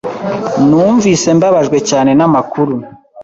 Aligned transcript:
Numvise 0.67 1.27
mbabajwe 1.37 1.77
cyane 1.89 2.11
namakuru. 2.19 2.73